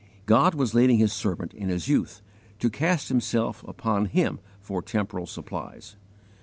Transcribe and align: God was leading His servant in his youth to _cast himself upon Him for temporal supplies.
God 0.25 0.55
was 0.55 0.73
leading 0.73 0.97
His 0.97 1.13
servant 1.13 1.53
in 1.53 1.69
his 1.69 1.87
youth 1.87 2.23
to 2.57 2.71
_cast 2.71 3.09
himself 3.09 3.63
upon 3.67 4.05
Him 4.05 4.39
for 4.59 4.81
temporal 4.81 5.27
supplies. 5.27 5.95